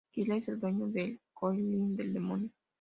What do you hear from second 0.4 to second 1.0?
el dueño